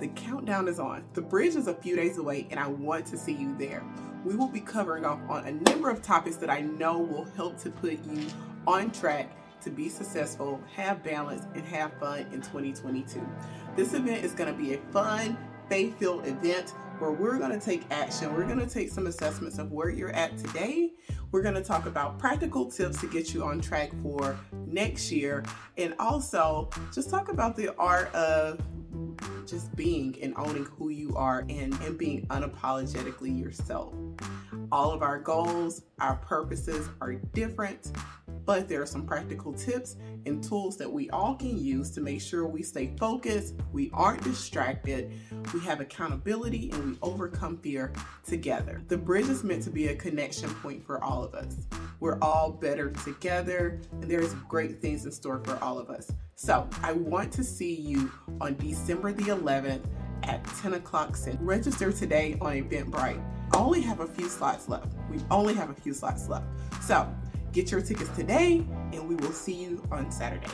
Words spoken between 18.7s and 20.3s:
some assessments of where you're